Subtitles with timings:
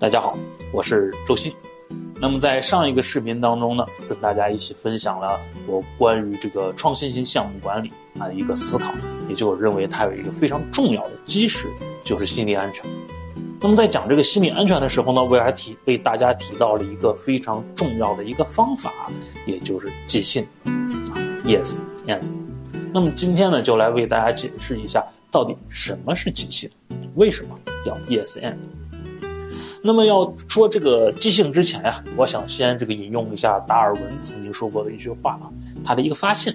[0.00, 0.38] 大家好，
[0.72, 1.52] 我是周鑫。
[2.20, 8.94] 那么在上一个视频当中呢，跟大家一起分享了我关于这个创新型项目管理啊的一个思考，
[9.28, 11.66] 也就我认为它有一个非常重要的基石，
[12.04, 12.88] 就是心理安全。
[13.60, 18.92] 那么在讲这个心理安全的时候呢，我还提为大家提到了一个非常重要的一个方法，
[19.46, 21.76] 也就是即兴啊，yes
[22.06, 22.20] and。
[22.94, 26.70] 那么今天呢，就来为大家解释一下，到底什么是即兴，
[27.16, 28.54] 为什么要 yes and。
[29.82, 35.46] 那么要说这个即兴之前呀，我想先这个引用一下达尔文曾经说过的一句话啊，
[35.84, 36.54] 他的一个发现，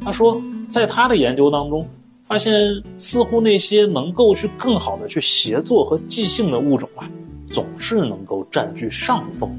[0.00, 1.86] 他说，在他的研究当中，
[2.24, 2.52] 发现
[2.96, 7.10] 似乎那些能够去更好的去协作和即兴的物种啊，
[7.50, 9.50] 总是能够占据上风。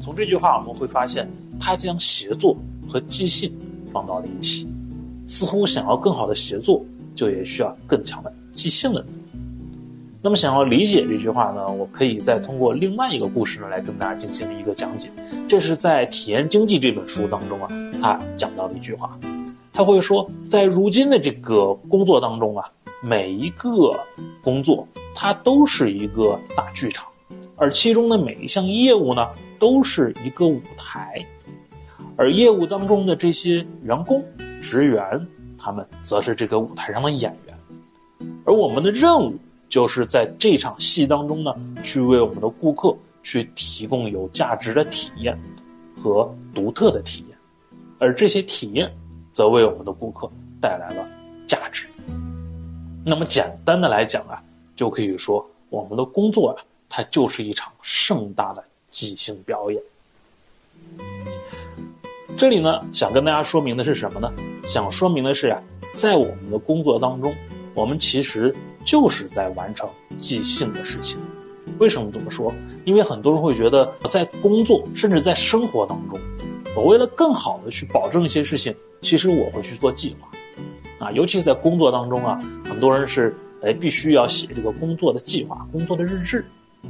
[0.00, 2.56] 从这句话我们会发现，他将协作
[2.88, 3.52] 和即兴
[3.92, 4.68] 放到了一起，
[5.26, 6.84] 似乎想要更好的协作，
[7.16, 9.23] 就也需要更强的即兴的能力。
[10.24, 15.10] 那么，想要理解这句话呢，我可以再通过另外一个故事呢来跟大家进行一个讲解。
[15.46, 17.68] 这是在《体验经济》这本书当中啊，
[18.00, 19.20] 他讲到的一句话，
[19.70, 22.66] 他会说，在如今的这个工作当中啊，
[23.02, 23.70] 每一个
[24.42, 27.06] 工作它都是一个大剧场，
[27.56, 31.22] 而其中的每一项业务呢，都是一个舞台，
[32.16, 34.24] 而业务当中的这些员工、
[34.58, 35.04] 职员，
[35.58, 37.54] 他们则是这个舞台上的演员，
[38.46, 39.34] 而我们的任务。
[39.74, 45.36] 就是在这场戏当中呢，去为我们的顾客去提供有价值的体验
[45.96, 47.36] 和独特的体验，
[47.98, 48.88] 而这些体验
[49.32, 50.30] 则为我们的顾客
[50.60, 51.04] 带来了
[51.44, 51.88] 价值。
[53.04, 54.40] 那么简单的来讲啊，
[54.76, 59.82] 就可以说我们的工作啊，它就是一场盛大的即兴表演。
[62.36, 64.32] 这里呢，想跟大家说明的是什么呢？
[64.68, 65.60] 想说明的是呀，
[65.92, 67.34] 在我们的工作当中，
[67.74, 68.54] 我们其实。
[68.84, 71.18] 就是在完成即兴的事情，
[71.78, 72.54] 为什么这么说？
[72.84, 76.18] 因为很多人会觉得，在工作甚至在生活当中，
[76.76, 86.44] 我为了更好的去保证一些事情，其实我会去做计划，啊，尤其是在工作当中啊，很多人是哎必须要写这个工作的计划、工作的日志，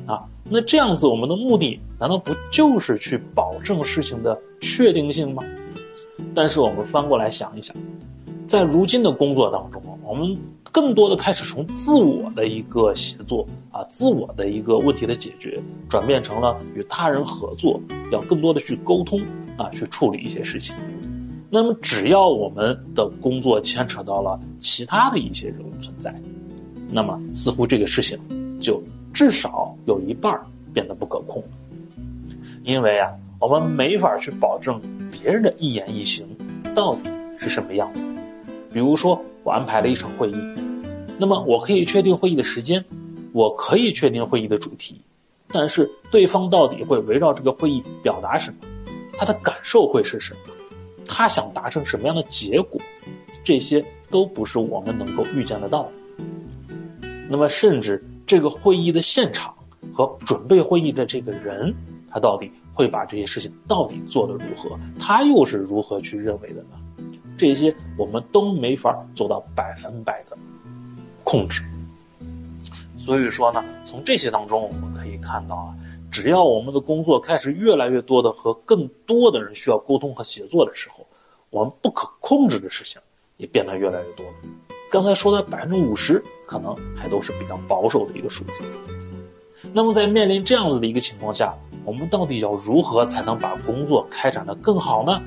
[0.05, 5.43] 啊，那这样子我们的目的难道不就是去保证事情的确定性吗？
[6.35, 7.75] 但是我们翻过来想一想，
[8.47, 10.37] 在如今的工作当中我们。
[10.75, 17.81] 更多的开始从自我的一个协作啊，自我的一个问题的解决，转变成了与他人合作，
[18.11, 19.21] 要更多的去沟通
[19.57, 20.75] 啊，去处理一些事情。
[21.49, 26.13] 那么，只要我们的工作牵扯到了其他的一些人物存在，
[26.91, 28.19] 那么似乎这个事情
[28.61, 30.37] 就至少有一半
[30.73, 31.41] 变得不可控。
[32.65, 34.81] 因为啊，我们没法去保证
[35.13, 36.27] 别人的一言一行
[36.75, 37.09] 到底
[37.39, 38.09] 是什么样子。
[38.75, 40.35] 比如说，我安排了一场会议。
[41.17, 42.85] 那么我可以确定会议的时间，
[43.33, 45.01] 我可以确定会议的主题，
[45.47, 48.57] 但是对方到底会围绕这个会议表达什么，
[49.13, 50.53] 他的感受会是什么，
[51.07, 52.81] 他想达成什么样的结果，
[53.45, 55.89] 这些都不是我们能够预见得到。
[57.29, 59.55] 那么甚至这个会议的现场
[59.93, 61.73] 和准备会议的这个人，
[62.11, 66.71] 他到底会把这些事情到底做得如何，他又是如何去认为的呢？
[67.45, 70.37] 这些我们都没法做到百分百的。
[71.23, 71.63] 控制。
[72.99, 75.75] 所以说呢，从这些当中我们可以看到啊，
[76.11, 81.07] 只要我们的工作开始越来越多的和更多的人需要沟通和协作的时候，
[81.51, 83.01] 我们不可控制的事情
[83.39, 84.33] 也变得越来越多了。
[84.91, 88.63] 刚才说的百分之五十，可能还都是比较保守的一个数字。
[89.73, 95.23] 那么在面临这样子的一个情况下，我们到底要如何才能把工作开展的更好呢？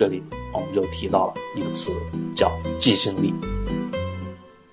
[0.00, 0.22] 这里
[0.54, 1.92] 我们就提到了一个词，
[2.34, 3.34] 叫即兴力。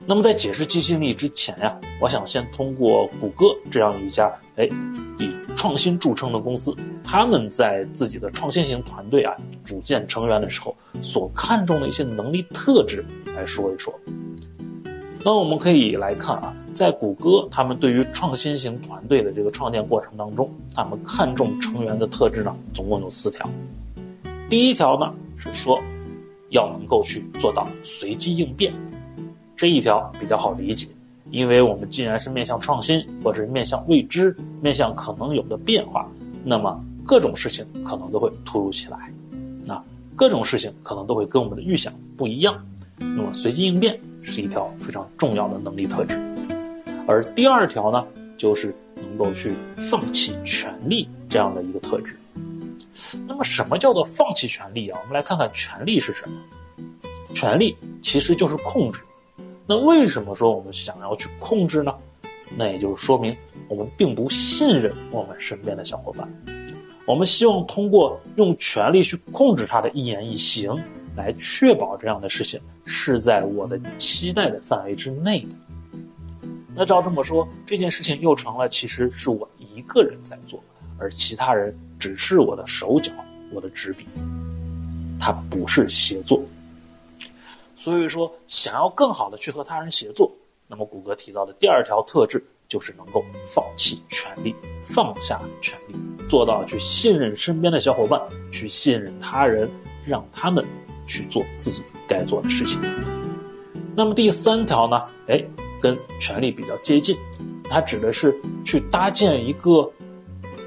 [0.05, 4.69] 那么在解释即兴力之前呀，我想先通过谷歌这样一家哎
[5.19, 6.73] 以创新著称的公司，
[7.03, 9.35] 他们在自己的创新型团队啊
[9.66, 13.03] 组建成员的时候所看重的一些能力特质
[13.35, 13.93] 来说一说。
[15.25, 23.46] 那我们可以来看啊，在谷歌他们对于创新型团队的这个创建过程当中，他们看重成员的特质呢，总共有四条。
[24.49, 25.78] 第一条呢是说，
[26.52, 28.73] 要能够去做到随机应变。
[29.55, 30.88] 这一条比较好理解，
[31.32, 36.09] 因为我们既然是面向创新，或者是面向未知、面向可能有的变化，
[36.46, 38.97] 那么各种事情可能都会突如其来，
[39.67, 39.84] 啊，
[40.16, 42.66] 各种事情可能都会跟我们的预想不一样，
[43.00, 46.17] 那么随机应变是一条非常重要的能力特质。
[47.05, 48.05] 而第二条呢，
[48.38, 49.53] 就是能够去
[49.90, 52.17] 放弃权利这样的一个特质。
[53.28, 54.99] 那么什么叫做放弃权利啊？
[55.02, 56.35] 我们来看看权利是什么？
[57.34, 59.02] 权利其实就是控制。
[59.66, 61.94] 那为什么说我们想要去控制呢？
[62.55, 63.35] 那也就是说明
[63.67, 66.28] 我们并不信任我们身边的小伙伴。
[67.05, 70.76] 我们希望通过用权力去控制他的一言一行，
[71.16, 75.55] 来确保这样的事情是在我的期待的范围之内的。
[76.73, 80.64] 那照这么说，这件事情又成了其实是我一个人在做，
[80.97, 83.11] 而其他人只是我的手脚、
[83.52, 84.05] 我的纸笔，
[85.20, 86.41] 它不是协作。
[87.76, 90.32] 所以说，想要更好的去和他人协作，
[90.67, 93.23] 那么谷歌提到的第二条特质就是能够
[93.53, 94.53] 放弃权力，
[94.84, 95.96] 放下权力。
[96.28, 98.22] 做到去信任身边的小伙伴，
[98.52, 99.70] 去信任他人，
[100.05, 100.66] 让他们
[101.08, 102.82] 去做自己该做的事情。
[103.96, 105.05] 那么第三条呢？
[105.28, 105.41] 哎，
[105.82, 107.16] 跟权力比较接近，
[107.64, 108.35] 它指的是
[108.66, 109.90] 去搭建一个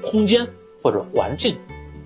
[0.01, 0.47] 空间
[0.81, 1.55] 或者环境，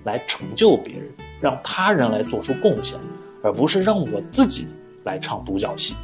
[0.04, 1.08] 来成就别人，
[1.40, 2.98] 让他人来做出贡献，
[3.42, 4.66] 而不是让我自己
[5.04, 5.94] 来唱独角戏。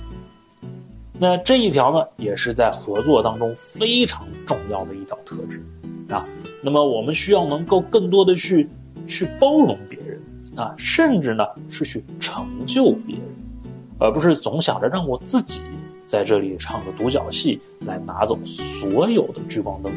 [1.19, 5.65] 那这一条呢，也是在合作当中非常重要的一条特质
[6.09, 6.27] 啊。
[6.63, 8.69] 那么我们需要能够更多的去
[9.07, 10.21] 去包容别人
[10.57, 13.25] 啊，甚至呢是去成就别人，
[13.99, 15.61] 而不是总想着让我自己
[16.07, 19.93] 在这里唱个独角戏来拿走所有的聚光灯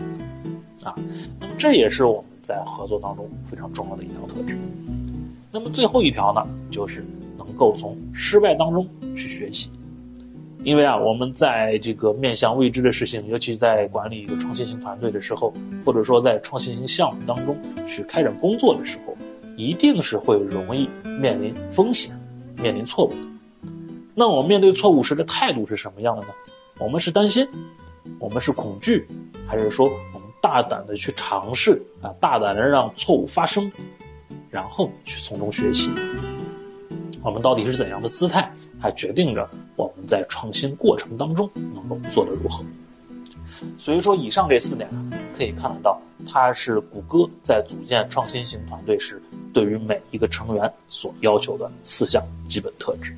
[0.85, 0.95] 啊。
[1.39, 4.57] 那么这也是我们在合作当中非常重要的一条特质。
[5.51, 7.03] 那么最后一条呢，就是
[7.37, 9.69] 能够从失败当中去学习。
[10.63, 15.53] 因为啊，我们在这个面向未知的事情，尤其在管理一个创新型团队的时候，
[15.85, 17.55] 或者说在创新型项目当中
[17.85, 19.15] 去开展工作的时候，
[19.55, 20.89] 一定是会容易
[21.19, 22.19] 面临风险、
[22.55, 23.69] 面临错误的。
[24.15, 26.29] 那我们面对错误时的态度是什么样的呢？
[26.79, 27.47] 我们是担心，
[28.17, 29.07] 我们是恐惧，
[29.45, 29.87] 还是说
[30.45, 33.71] 大胆的去尝试啊，大胆的让错误发生，
[34.51, 35.89] 然后去从中学习？
[37.23, 38.47] 我们到底是怎样的姿态？
[38.79, 42.63] 还决定着我们在创新过程当中能够做得如何。
[43.75, 45.99] 所以说，以上这四点啊，可以看得到，
[46.31, 49.19] 它是谷歌在组建创新型团队时
[49.51, 53.17] 对于每一个成员所要求的四项基本特质。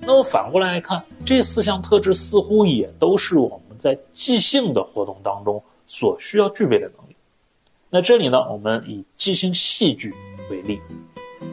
[0.00, 7.16] 那么反过来看，这四项特质似乎也都是我们在即兴的活动当中所需要具备的能力。
[7.90, 10.12] 那这里呢，我们以即兴戏剧
[10.50, 10.80] 为例。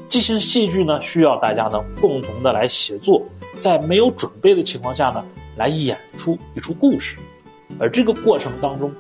[0.07, 3.23] 即兴戏剧呢，需要大家呢共同的来协作，
[3.59, 5.23] 在没有准备的情况下呢，
[5.55, 7.17] 来演出一出故事，
[7.79, 8.91] 而这个过程当中，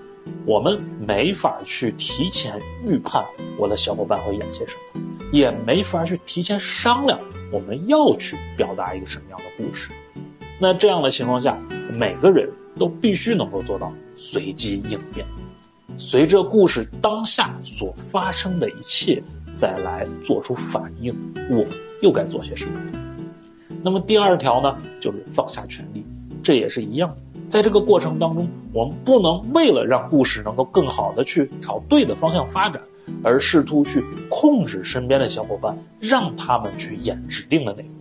[0.45, 3.23] 我们没法去提前预判
[3.57, 7.19] 我的小伙伴会演些什么，也没法去提前商量
[7.51, 9.91] 我们要去表达一个什么样的故事。
[10.59, 11.57] 那这样的情况下，
[11.97, 12.47] 每个人
[12.77, 15.25] 都必须能够做到随机应变，
[15.97, 19.23] 随着故事当下所发生的一切。
[19.55, 21.13] 再来做出反应，
[21.49, 21.65] 我
[22.01, 22.79] 又该做些什么？
[23.81, 26.05] 那么第二条呢，就是放下权力，
[26.43, 27.17] 这也是一样的。
[27.49, 32.81] 在这个过程当中，我们不能为了让故事能够更好的去朝对的方向发展，
[33.21, 37.91] 而试图去控制身边的小伙伴，让他们去演指定的内容。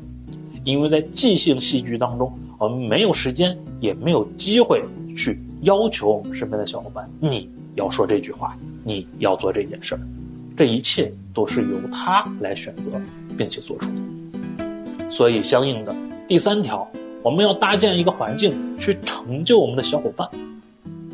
[0.65, 4.85] 因为在即兴戏剧当中，我们没有时间，也没有机会
[5.17, 10.01] 去要求我们身边的小伙伴，你要说这句话，你要做这件事儿。
[10.57, 12.91] 这一切都是由他来选择，
[13.37, 15.11] 并且做出的。
[15.11, 15.95] 所以，相应的
[16.27, 16.87] 第三条，
[17.23, 20.29] 我们要搭建一个环境去成就我们的小伙伴。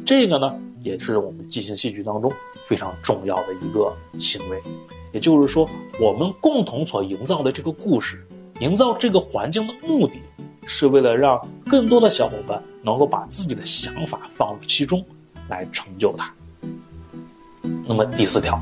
[0.04, 2.32] 这个呢，也是我们即兴戏剧当中
[2.66, 4.60] 非常重要的一个行为。
[5.12, 5.68] 也就是说，
[6.00, 8.26] 我们共同所营造的这个故事，
[8.60, 10.14] 营造这个环境的目的，
[10.66, 15.04] 是为了让更多的小伙伴能够把自己的想法放入其中，
[15.48, 16.32] 来成就它。
[17.86, 18.58] 那么第四条。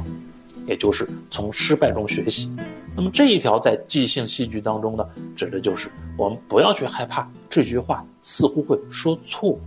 [0.65, 2.49] 也就是从失败中学习，
[2.95, 5.05] 那么这一条在即兴戏剧当中呢，
[5.35, 9.59] 指的就是我们不要去害怕这句话似乎会说错，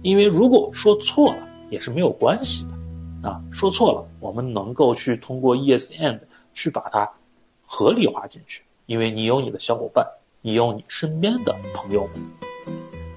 [0.00, 2.66] 因为如果说错了也是没有关系
[3.22, 6.18] 的，啊，说错了我们能够去通过 yes and
[6.54, 7.06] 去把它
[7.66, 10.02] 合理化进去，因为你有你的小伙伴，
[10.46, 12.24] 你有你身边的朋友们。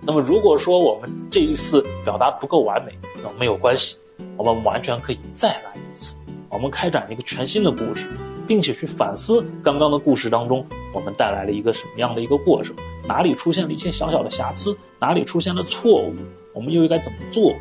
[0.02, 2.92] 那么如果说我们这一次表达不够完美，
[3.24, 4.00] 那没有关系，
[4.36, 6.18] 我们完全可以再来一次。
[6.50, 8.10] 我们开展一个全新的故事，
[8.48, 12.76] 并且去反思刚刚的故事当中，我们带来了一个什么样的一个过程？
[13.08, 14.76] 哪里出现了一些小小的瑕疵？
[15.00, 16.16] 哪里出现了错误？
[16.56, 17.54] 我们又应该怎么做，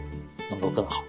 [0.48, 1.02] 能够更好？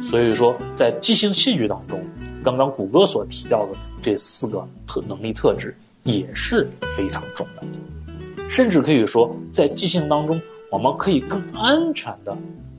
[0.00, 2.02] 所以说，在即兴戏剧当中，
[2.42, 5.76] 刚刚谷歌所提到的这四个特能力特质
[6.08, 8.48] 也是非常重要的。
[8.48, 12.36] 甚至可以说，在即兴当中，我们可以更安全的、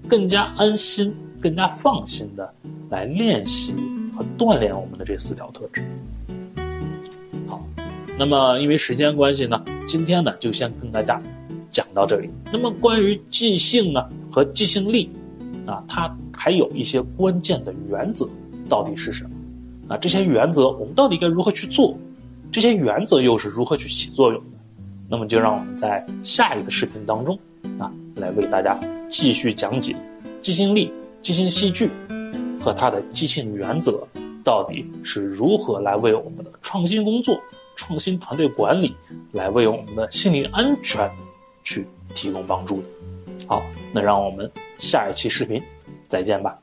[0.08, 1.14] 更加安心。
[1.42, 2.54] 更加放心的
[2.90, 3.74] 来练习
[4.14, 5.82] 和锻炼我们的这四条特质。
[7.48, 7.66] 好，
[8.18, 11.18] 那么因为时间关系呢，今天呢就先跟大家
[11.72, 12.30] 讲到这里。
[12.52, 15.10] 那么关于即兴呢和和即兴力，
[15.66, 18.26] 啊，它还有一些关键的原则，
[18.70, 19.32] 到底是什么？
[19.90, 21.94] 啊，这些原则我们到底该如何去做？
[22.52, 24.58] 这些原则又是如何去起作用的？
[25.08, 27.38] 那么就让我们在下一个视频当中，
[27.78, 28.80] 啊，来为大家
[29.10, 29.96] 继续讲解
[30.42, 30.92] 即兴力、
[31.22, 31.92] 即兴戏剧
[32.60, 34.08] 和它的即兴原则
[34.44, 37.40] 到底是如何来为我们的创新工作、
[37.76, 38.96] 创新团队管理
[39.32, 41.10] 来为我们的心理安全
[41.64, 42.88] 去提供帮助的。
[43.48, 43.64] 好，
[43.94, 45.62] 那让我们下一期视频
[46.08, 46.60] 再见吧。